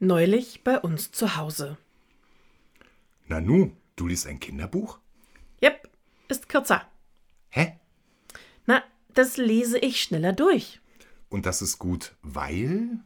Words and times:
Neulich 0.00 0.62
bei 0.64 0.78
uns 0.78 1.12
zu 1.12 1.36
Hause. 1.36 1.76
Nanu, 3.26 3.72
du 3.96 4.06
liest 4.06 4.26
ein 4.26 4.40
Kinderbuch? 4.40 4.98
Jep, 5.60 5.88
ist 6.28 6.48
kürzer. 6.48 6.86
Hä? 7.50 7.74
Na, 8.66 8.82
das 9.12 9.36
lese 9.36 9.78
ich 9.78 10.00
schneller 10.00 10.32
durch. 10.32 10.80
Und 11.28 11.44
das 11.44 11.60
ist 11.60 11.78
gut, 11.78 12.14
weil? 12.22 13.00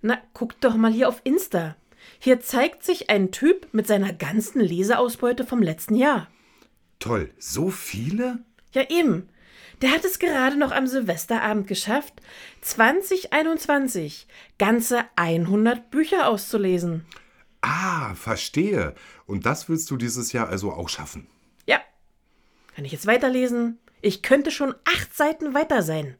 Na, 0.00 0.18
guck 0.32 0.58
doch 0.60 0.76
mal 0.76 0.92
hier 0.92 1.08
auf 1.08 1.20
Insta. 1.24 1.76
Hier 2.18 2.40
zeigt 2.40 2.84
sich 2.84 3.10
ein 3.10 3.32
Typ 3.32 3.68
mit 3.72 3.86
seiner 3.86 4.12
ganzen 4.12 4.60
Leseausbeute 4.60 5.44
vom 5.44 5.62
letzten 5.62 5.94
Jahr. 5.94 6.30
Toll, 6.98 7.32
so 7.38 7.70
viele? 7.70 8.38
Ja, 8.72 8.88
eben. 8.88 9.28
Der 9.82 9.92
hat 9.92 10.04
es 10.04 10.18
gerade 10.18 10.56
noch 10.56 10.72
am 10.72 10.86
Silvesterabend 10.86 11.66
geschafft, 11.66 12.14
2021 12.60 14.26
ganze 14.58 15.04
100 15.16 15.90
Bücher 15.90 16.28
auszulesen. 16.28 17.06
Ah, 17.62 18.14
verstehe. 18.14 18.94
Und 19.26 19.46
das 19.46 19.68
willst 19.68 19.90
du 19.90 19.96
dieses 19.96 20.32
Jahr 20.32 20.48
also 20.48 20.72
auch 20.72 20.88
schaffen? 20.88 21.26
Ja. 21.66 21.80
Kann 22.74 22.84
ich 22.84 22.92
jetzt 22.92 23.06
weiterlesen? 23.06 23.78
Ich 24.02 24.22
könnte 24.22 24.50
schon 24.50 24.74
acht 24.84 25.14
Seiten 25.14 25.54
weiter 25.54 25.82
sein. 25.82 26.16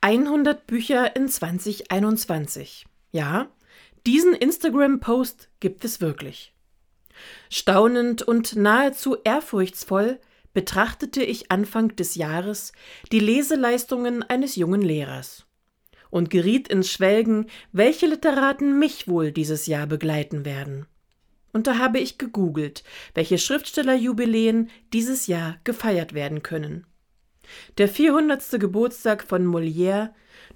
100 0.00 0.66
Bücher 0.66 1.16
in 1.16 1.28
2021. 1.28 2.86
Ja, 3.10 3.48
diesen 4.06 4.34
Instagram-Post 4.34 5.48
gibt 5.60 5.84
es 5.84 6.02
wirklich. 6.02 6.53
Staunend 7.50 8.22
und 8.22 8.56
nahezu 8.56 9.16
ehrfurchtsvoll 9.24 10.20
betrachtete 10.52 11.22
ich 11.22 11.50
Anfang 11.50 11.96
des 11.96 12.14
Jahres 12.14 12.72
die 13.12 13.18
Leseleistungen 13.18 14.22
eines 14.22 14.56
jungen 14.56 14.82
Lehrers 14.82 15.46
und 16.10 16.30
geriet 16.30 16.68
ins 16.68 16.90
Schwelgen, 16.90 17.50
welche 17.72 18.06
Literaten 18.06 18.78
mich 18.78 19.08
wohl 19.08 19.32
dieses 19.32 19.66
Jahr 19.66 19.86
begleiten 19.86 20.44
werden. 20.44 20.86
Und 21.52 21.66
da 21.66 21.78
habe 21.78 21.98
ich 21.98 22.18
gegoogelt, 22.18 22.84
welche 23.14 23.38
Schriftstellerjubiläen 23.38 24.70
dieses 24.92 25.26
Jahr 25.26 25.58
gefeiert 25.64 26.14
werden 26.14 26.42
können. 26.42 26.86
Der 27.78 27.88
400. 27.88 28.60
Geburtstag 28.60 29.24
von 29.24 29.44
Molière, 29.46 30.10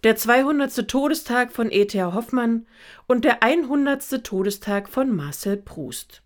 der 0.04 0.16
200. 0.16 0.88
Todestag 0.88 1.52
von 1.52 1.70
E.T.A. 1.70 2.14
Hoffmann 2.14 2.66
und 3.06 3.24
der 3.24 3.42
100. 3.42 4.24
Todestag 4.24 4.88
von 4.88 5.14
Marcel 5.14 5.56
Proust. 5.56 6.22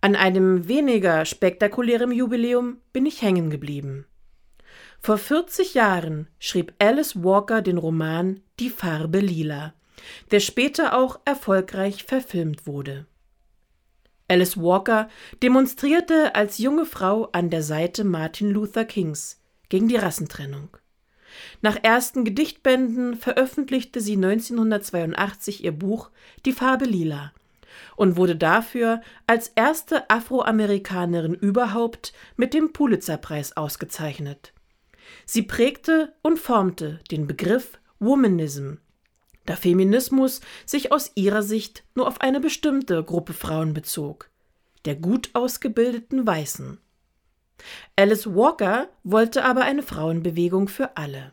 An 0.00 0.14
einem 0.14 0.68
weniger 0.68 1.24
spektakulären 1.24 2.12
Jubiläum 2.12 2.78
bin 2.92 3.04
ich 3.04 3.20
hängen 3.20 3.50
geblieben. 3.50 4.06
Vor 5.00 5.18
40 5.18 5.74
Jahren 5.74 6.28
schrieb 6.38 6.72
Alice 6.78 7.22
Walker 7.22 7.62
den 7.62 7.78
Roman 7.78 8.40
Die 8.60 8.70
Farbe 8.70 9.18
Lila, 9.18 9.74
der 10.30 10.38
später 10.38 10.96
auch 10.96 11.18
erfolgreich 11.24 12.04
verfilmt 12.04 12.66
wurde. 12.66 13.06
Alice 14.28 14.56
Walker 14.56 15.08
demonstrierte 15.42 16.34
als 16.34 16.58
junge 16.58 16.84
Frau 16.84 17.30
an 17.32 17.50
der 17.50 17.62
Seite 17.62 18.04
Martin 18.04 18.50
Luther 18.50 18.84
Kings 18.84 19.42
gegen 19.68 19.88
die 19.88 19.96
Rassentrennung. 19.96 20.76
Nach 21.60 21.76
ersten 21.82 22.24
Gedichtbänden 22.24 23.16
veröffentlichte 23.16 24.00
sie 24.00 24.14
1982 24.14 25.64
ihr 25.64 25.72
Buch 25.72 26.10
Die 26.44 26.52
Farbe 26.52 26.84
Lila, 26.84 27.32
und 27.96 28.16
wurde 28.16 28.36
dafür 28.36 29.00
als 29.26 29.48
erste 29.48 30.08
Afroamerikanerin 30.10 31.34
überhaupt 31.34 32.12
mit 32.36 32.54
dem 32.54 32.72
Pulitzerpreis 32.72 33.56
ausgezeichnet. 33.56 34.52
Sie 35.26 35.42
prägte 35.42 36.14
und 36.22 36.38
formte 36.38 37.00
den 37.10 37.26
Begriff 37.26 37.78
Womanism, 37.98 38.74
da 39.46 39.56
Feminismus 39.56 40.40
sich 40.66 40.92
aus 40.92 41.12
ihrer 41.14 41.42
Sicht 41.42 41.84
nur 41.94 42.06
auf 42.06 42.20
eine 42.20 42.40
bestimmte 42.40 43.02
Gruppe 43.02 43.32
Frauen 43.32 43.74
bezog, 43.74 44.30
der 44.84 44.94
gut 44.94 45.30
ausgebildeten 45.32 46.26
Weißen. 46.26 46.78
Alice 47.96 48.26
Walker 48.26 48.88
wollte 49.02 49.44
aber 49.44 49.62
eine 49.62 49.82
Frauenbewegung 49.82 50.68
für 50.68 50.96
alle. 50.96 51.32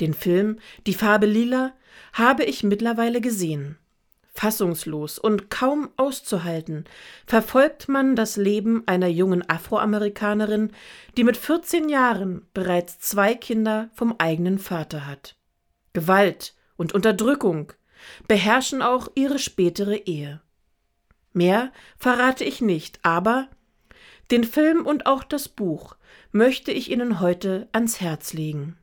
Den 0.00 0.14
Film 0.14 0.58
Die 0.86 0.94
Farbe 0.94 1.26
Lila 1.26 1.74
habe 2.12 2.44
ich 2.44 2.62
mittlerweile 2.62 3.20
gesehen 3.20 3.78
Fassungslos 4.32 5.18
und 5.18 5.50
kaum 5.50 5.90
auszuhalten 5.96 6.84
verfolgt 7.26 7.88
man 7.88 8.16
das 8.16 8.36
Leben 8.36 8.82
einer 8.86 9.08
jungen 9.08 9.48
Afroamerikanerin, 9.48 10.72
die 11.16 11.24
mit 11.24 11.36
14 11.36 11.88
Jahren 11.88 12.46
bereits 12.54 12.98
zwei 12.98 13.34
Kinder 13.34 13.90
vom 13.92 14.14
eigenen 14.18 14.58
Vater 14.58 15.06
hat. 15.06 15.36
Gewalt 15.92 16.54
und 16.76 16.94
Unterdrückung 16.94 17.72
beherrschen 18.26 18.82
auch 18.82 19.08
ihre 19.14 19.38
spätere 19.38 19.96
Ehe. 19.96 20.40
Mehr 21.32 21.72
verrate 21.98 22.44
ich 22.44 22.60
nicht, 22.60 23.00
aber 23.02 23.48
den 24.30 24.44
Film 24.44 24.86
und 24.86 25.06
auch 25.06 25.24
das 25.24 25.48
Buch 25.48 25.96
möchte 26.30 26.72
ich 26.72 26.90
Ihnen 26.90 27.20
heute 27.20 27.68
ans 27.72 28.00
Herz 28.00 28.32
legen. 28.32 28.78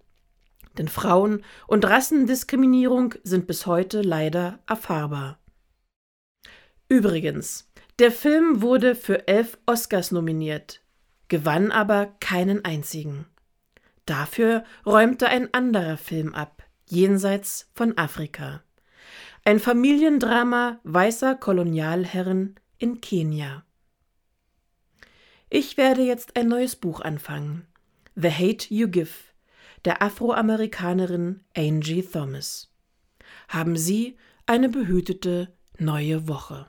Denn 0.79 0.87
Frauen- 0.87 1.43
und 1.67 1.83
Rassendiskriminierung 1.83 3.15
sind 3.23 3.47
bis 3.47 3.65
heute 3.65 4.01
leider 4.01 4.59
erfahrbar. 4.65 5.37
Übrigens, 6.87 7.69
der 7.99 8.13
Film 8.13 8.61
wurde 8.61 8.95
für 8.95 9.27
elf 9.27 9.57
Oscars 9.65 10.11
nominiert, 10.11 10.81
gewann 11.27 11.71
aber 11.71 12.15
keinen 12.21 12.63
einzigen. 12.63 13.25
Dafür 14.05 14.63
räumte 14.85 15.27
ein 15.27 15.53
anderer 15.53 15.97
Film 15.97 16.33
ab, 16.33 16.63
jenseits 16.85 17.69
von 17.75 17.97
Afrika. 17.97 18.63
Ein 19.43 19.59
Familiendrama 19.59 20.79
weißer 20.83 21.35
Kolonialherren 21.35 22.55
in 22.77 23.01
Kenia. 23.01 23.65
Ich 25.49 25.75
werde 25.75 26.03
jetzt 26.03 26.37
ein 26.37 26.47
neues 26.47 26.77
Buch 26.77 27.01
anfangen. 27.01 27.67
The 28.15 28.31
Hate 28.31 28.73
You 28.73 28.87
Give, 28.87 29.09
der 29.85 30.01
Afroamerikanerin 30.01 31.41
Angie 31.55 32.03
Thomas. 32.03 32.73
Haben 33.47 33.75
Sie 33.77 34.17
eine 34.45 34.69
behütete 34.69 35.53
neue 35.77 36.27
Woche. 36.27 36.67